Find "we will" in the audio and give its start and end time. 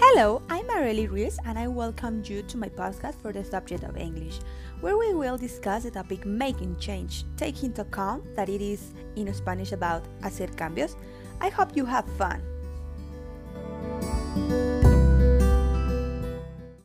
4.96-5.36